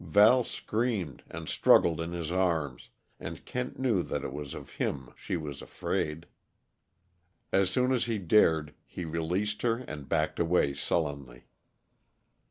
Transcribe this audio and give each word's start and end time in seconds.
Val 0.03 0.43
screamed, 0.43 1.21
and 1.29 1.47
struggled 1.47 2.01
in 2.01 2.11
his 2.11 2.31
arms, 2.31 2.89
and 3.19 3.45
Kent 3.45 3.77
knew 3.77 4.01
that 4.01 4.23
it 4.23 4.33
was 4.33 4.55
of 4.55 4.71
him 4.81 5.09
she 5.15 5.37
was 5.37 5.61
afraid. 5.61 6.25
As 7.53 7.69
soon 7.69 7.91
as 7.91 8.05
he 8.05 8.17
dared, 8.17 8.73
he 8.87 9.05
released 9.05 9.61
her 9.61 9.77
and 9.81 10.09
backed 10.09 10.39
away 10.39 10.73
sullenly. 10.73 11.43